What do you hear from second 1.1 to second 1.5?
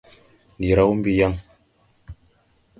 yaŋ.